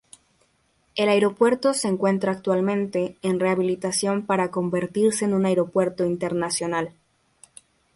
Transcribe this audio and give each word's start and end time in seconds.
El 0.95 1.09
aeropuerto 1.09 1.75
se 1.75 1.87
encuentra 1.87 2.31
actualmente 2.31 3.19
en 3.21 3.39
rehabilitación 3.39 4.25
para 4.25 4.49
convertirse 4.49 5.25
en 5.25 5.35
un 5.35 5.45
aeropuerto 5.45 6.07
internacional. 6.07 6.95